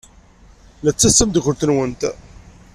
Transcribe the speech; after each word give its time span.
Nettat 0.85 1.13
d 1.13 1.15
tameddakelt-nwent. 1.17 2.01